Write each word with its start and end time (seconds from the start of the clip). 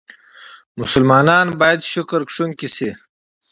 مسلمانان 0.79 1.47
بايد 1.59 1.79
شکرکښونکي 1.91 2.67
سي. 2.75 2.89